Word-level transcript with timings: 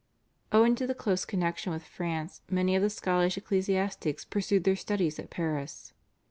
Owing 0.51 0.73
to 0.77 0.87
the 0.87 0.95
close 0.95 1.25
connexion 1.25 1.71
with 1.71 1.83
France 1.85 2.41
many 2.49 2.75
of 2.75 2.81
the 2.81 2.89
Scottish 2.89 3.37
ecclesiastics 3.37 4.25
pursued 4.25 4.63
their 4.63 4.75
studies 4.75 5.19
at 5.19 5.29
Paris. 5.29 5.93